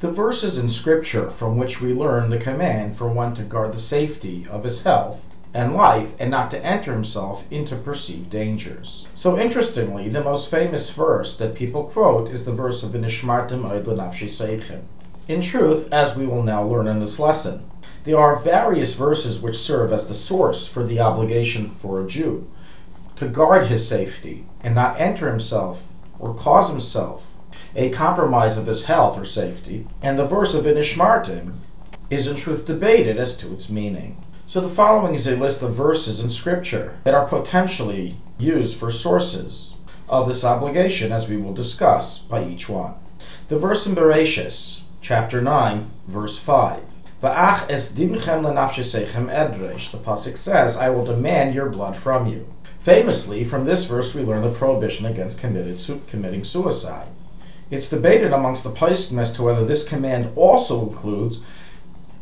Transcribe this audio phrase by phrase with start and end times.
[0.00, 3.78] The verses in Scripture from which we learn the command for one to guard the
[3.78, 9.08] safety of his health and life and not to enter himself into perceived dangers.
[9.12, 14.24] So, interestingly, the most famous verse that people quote is the verse of Vinishmartim Nafshi
[14.24, 14.84] Seichem.
[15.28, 17.70] In truth, as we will now learn in this lesson,
[18.04, 22.50] there are various verses which serve as the source for the obligation for a Jew
[23.16, 25.86] to guard his safety and not enter himself
[26.18, 27.29] or cause himself
[27.74, 31.54] a compromise of his health or safety, and the verse of Inishmartim
[32.10, 34.16] is in truth debated as to its meaning.
[34.46, 38.90] So the following is a list of verses in Scripture that are potentially used for
[38.90, 39.76] sources
[40.08, 42.94] of this obligation, as we will discuss by each one.
[43.48, 46.80] The verse in Bereshis, chapter 9, verse 5.
[47.22, 47.92] Va'ach es
[49.28, 49.90] edresh.
[49.90, 52.46] The pasuk says, "I will demand your blood from you."
[52.80, 57.08] Famously, from this verse, we learn the prohibition against committed, committing suicide.
[57.70, 61.40] It's debated amongst the Paiskim as to whether this command also includes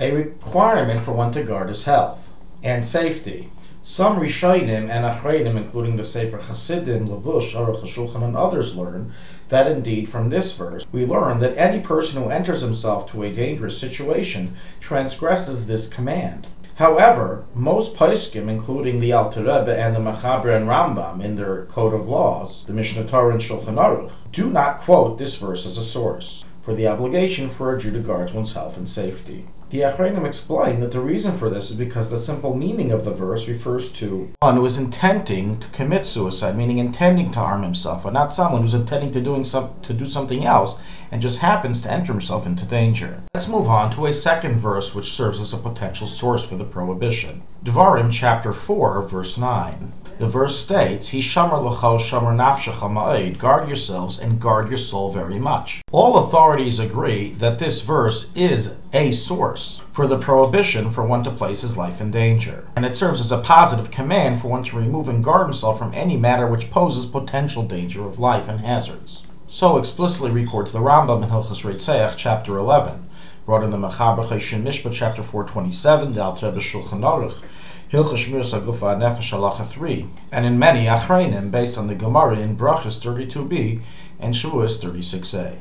[0.00, 3.50] a requirement for one to guard his health and safety.
[3.82, 9.12] Some Rishonim and Achreinim, including the Sefer Chassidim, Levush, Aruch HaShulchan, and others, learn
[9.50, 13.32] that indeed from this verse we learn that any person who enters himself to a
[13.32, 16.46] dangerous situation transgresses this command.
[16.76, 21.94] However, most Paiskim, including the Alter Rebbe and the Machaber and Rambam in their Code
[21.94, 25.84] of Laws, the Mishnah Torah and Shulchan Aruch, do not quote this verse as a
[25.84, 29.46] source for the obligation for a Jew to guard one's health and safety.
[29.74, 33.10] The Achreinim explain that the reason for this is because the simple meaning of the
[33.12, 38.04] verse refers to one who is intending to commit suicide, meaning intending to harm himself,
[38.04, 41.80] and not someone who's intending to doing some to do something else and just happens
[41.80, 43.24] to enter himself into danger.
[43.34, 46.64] Let's move on to a second verse which serves as a potential source for the
[46.64, 47.42] prohibition.
[47.64, 49.92] Devarim chapter 4, verse 9.
[50.18, 55.10] The verse states, He shamar l'cho shamar nafshecha ma'ed, guard yourselves and guard your soul
[55.12, 55.82] very much.
[55.90, 61.32] All authorities agree that this verse is a source for the prohibition for one to
[61.32, 64.76] place his life in danger, and it serves as a positive command for one to
[64.76, 69.26] remove and guard himself from any matter which poses potential danger of life and hazards.
[69.48, 73.08] So explicitly records the Rambam in Hilchas Reitzeach, chapter 11,
[73.46, 77.42] brought in the Mechaber Cheshin Mishpat, chapter 427, the Alter Rebbe Shulchan Aruch,
[77.90, 82.98] Hilchas Agufa Nefesh Halacha 3, and in many Achreinim based on the Gemara in Brachas
[83.00, 83.80] 32b
[84.18, 85.60] and Shavuos 36a.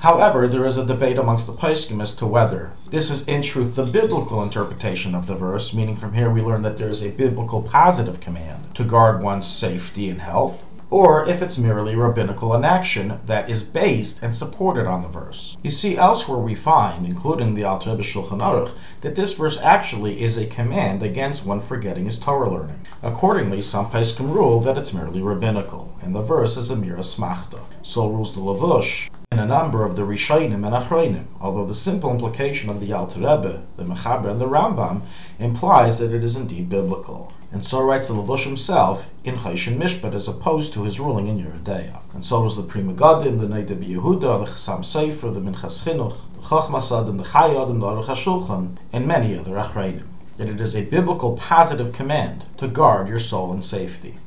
[0.00, 3.76] However, there is a debate amongst the Paiskim as to whether this is in truth
[3.76, 7.10] the biblical interpretation of the verse, meaning from here we learn that there is a
[7.10, 13.20] biblical positive command to guard one's safety and health, or if it's merely rabbinical inaction
[13.26, 15.56] that is based and supported on the verse.
[15.62, 20.36] You see, elsewhere we find, including the Alter Shulchan Aruch, that this verse actually is
[20.36, 22.80] a command against one forgetting his Torah learning.
[23.02, 27.60] Accordingly, some Paiskim rule that it's merely rabbinical, and the verse is a mere asmachta.
[27.82, 29.08] So rules the Lavush,
[29.40, 33.64] a number of the Rishonim and Achroinim, although the simple implication of the Alter Rebbe,
[33.76, 35.02] the Mechaber, and the Rambam
[35.38, 37.32] implies that it is indeed biblical.
[37.52, 41.38] And so writes the Lavush himself in Chayshin Mishpat as opposed to his ruling in
[41.38, 42.00] Yoreh Deah.
[42.14, 46.16] And so was the Pri Megadim, the Neidah Yehuda, the Chasam Sofer, the Minchas Chinuch,
[46.36, 50.06] the Chochmas Adam, and the Chayei Adam, the Aruch HaShulchan, and many other Achreidim.
[50.36, 54.18] That it is a biblical positive command to guard your soul and safety.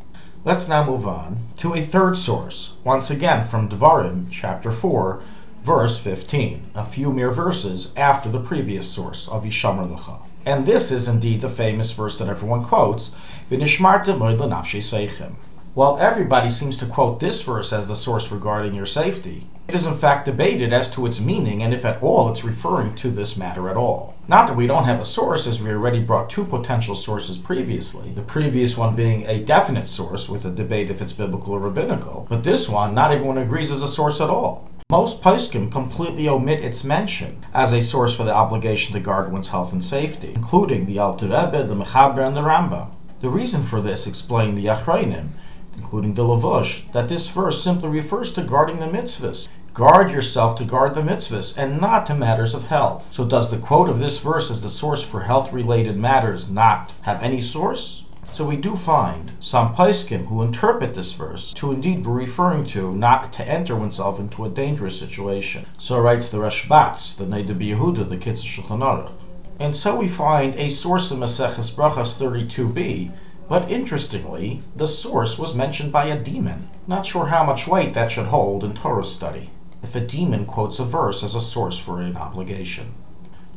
[0.46, 5.22] Let's now move on to a third source, once again from Devarim, chapter 4,
[5.62, 10.22] verse 15, a few mere verses after the previous source of Yishamar Lecha.
[10.46, 13.16] And this is indeed the famous verse that everyone quotes,
[13.50, 15.36] V'nishmarta moed l'nafshei seichem.
[15.76, 19.88] While everybody seems to quote this verse as the source regarding your safety, it is
[19.88, 23.36] in fact debated as to its meaning and if at all it's referring to this
[23.36, 24.14] matter at all.
[24.28, 28.12] Not that we don't have a source, as we already brought two potential sources previously,
[28.12, 32.28] the previous one being a definite source with a debate if it's biblical or rabbinical,
[32.30, 34.70] but this one, not everyone agrees is a source at all.
[34.92, 39.50] Most poskim completely omit its mention as a source for the obligation to guard one's
[39.50, 42.92] health and safety, including the Alter Rebbe, the Mechaber, and the Rambam.
[43.22, 45.30] The reason for this, explain the Achrayim,
[45.94, 49.48] including the Lavush, that this verse simply refers to guarding the mitzvahs.
[49.76, 53.14] Guard yourself to guard the mitzvahs and not to matters of health.
[53.14, 56.92] So, does the quote of this verse as the source for health related matters not
[57.04, 58.06] have any source?
[58.32, 62.96] So, we do find some Paiskim who interpret this verse to indeed be referring to
[62.96, 65.68] not to enter oneself into a dangerous situation.
[65.78, 69.12] So writes the Rashbats, the Neidah Yehuda, the Kitzur Shulchan Aruch.
[69.60, 73.12] And so we find a source in Maseches Brachas 32b
[73.48, 76.70] but interestingly, the source was mentioned by a demon.
[76.88, 79.50] Not sure how much weight that should hold in Torah study,
[79.82, 82.94] if a demon quotes a verse as a source for an obligation.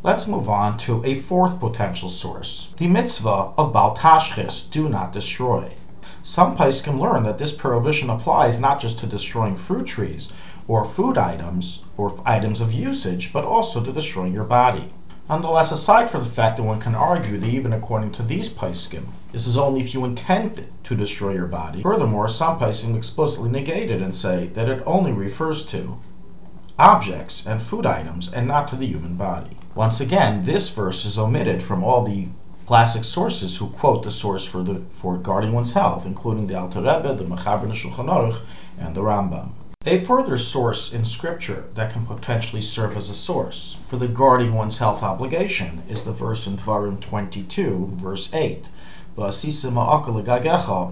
[0.03, 5.13] Let's move on to a fourth potential source the mitzvah of Bal Tashchis, do not
[5.13, 5.75] destroy.
[6.23, 10.33] Some can learn that this prohibition applies not just to destroying fruit trees
[10.69, 14.93] or food items or items of usage, but also to destroying your body.
[15.29, 19.07] Nonetheless, aside from the fact that one can argue that even according to these paiskim,
[19.37, 21.83] this is only if you intend to destroy your body.
[21.83, 26.01] Furthermore, some paiskim explicitly negate it and say that it only refers to
[26.79, 29.59] objects and food items and not to the human body.
[29.75, 32.29] Once again, this verse is omitted from all the
[32.65, 36.81] classic sources who quote the source for the for guarding one's health, including the Alter
[36.81, 38.41] Rebbe, the Mechaber Shulchan Aruch,
[38.79, 39.51] and the Rambam.
[39.85, 44.55] A further source in Scripture that can potentially serve as a source for the guarding
[44.55, 48.69] one's health obligation is the verse in Dvarim 22, verse 8.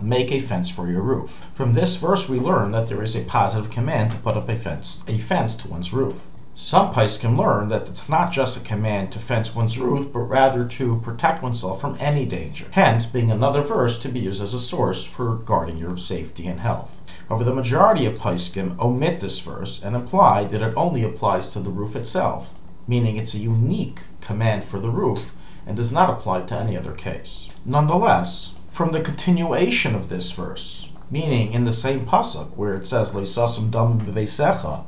[0.03, 1.45] Make a fence for your roof.
[1.53, 4.57] From this verse, we learn that there is a positive command to put up a
[4.57, 6.29] fence, a fence to one's roof.
[6.55, 10.21] Some pais can learn that it's not just a command to fence one's roof, but
[10.21, 14.55] rather to protect oneself from any danger, hence being another verse to be used as
[14.55, 16.99] a source for guarding your safety and health.
[17.29, 21.61] However, the majority of paiskim omit this verse and imply that it only applies to
[21.61, 22.55] the roof itself,
[22.89, 25.33] meaning it's a unique command for the roof
[25.67, 27.49] and does not apply to any other case.
[27.65, 33.13] Nonetheless, from the continuation of this verse, meaning in the same pasuk where it says
[33.13, 34.85] "Leisasum dam b'veisecha,"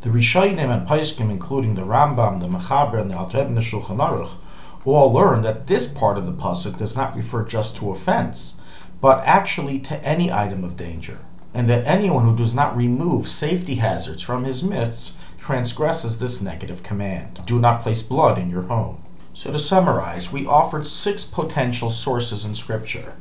[0.00, 4.36] The Rishonim and Paiskim, including the Rambam, the Mechaber, and the Alter Rebbe Shulchan Aruch,
[4.84, 8.60] all learn that this part of the pasuk does not refer just to offense,
[9.00, 11.18] but actually to any item of danger,
[11.52, 16.82] and that anyone who does not remove safety hazards from his midst transgresses this negative
[16.82, 17.40] command.
[17.44, 19.02] Do not place blood in your home.
[19.38, 23.14] So to summarize, we offered six potential sources in Scripture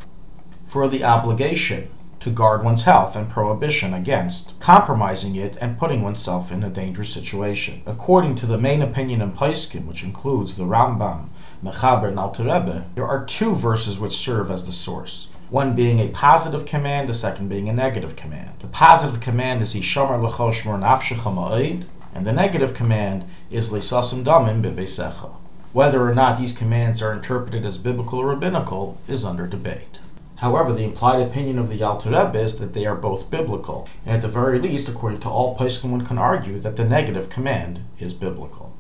[0.66, 1.90] for the obligation
[2.22, 7.14] to guard one's health and prohibition against compromising it and putting oneself in a dangerous
[7.14, 7.84] situation.
[7.86, 11.30] According to the main opinion in Paiskim, which includes the Rambam,
[11.64, 15.30] Mechaber, and Alter Rebbe, there are two verses which serve as the source.
[15.52, 18.54] One being a positive command, the second being a negative command.
[18.62, 24.64] The positive command is Hishamar lechoshmor nafshecha ma'id, and the negative command is Lisasim damim
[24.64, 25.36] bevesecha.
[25.78, 30.00] Whether or not these commands are interpreted as biblical or rabbinical is under debate.
[30.38, 34.16] However, the implied opinion of the Alter Rebbe is that they are both biblical, and
[34.16, 37.82] at the very least, according to all Paiskim, one can argue that the negative command
[38.00, 38.76] is biblical.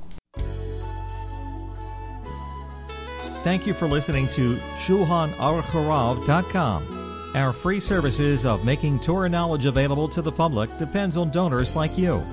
[3.43, 7.31] Thank you for listening to ShulchanAruchHarav.com.
[7.35, 11.95] Our free services of making Torah knowledge available to the public depends on donors like
[11.95, 12.23] you.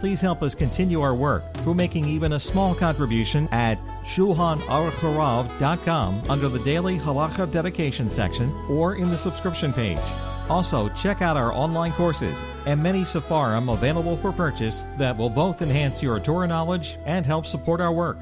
[0.00, 6.48] Please help us continue our work through making even a small contribution at ShulchanAruchHarav.com under
[6.48, 9.98] the Daily Halacha Dedication section or in the subscription page.
[10.48, 15.62] Also, check out our online courses and many Sefarim available for purchase that will both
[15.62, 18.18] enhance your Torah knowledge and help support our work.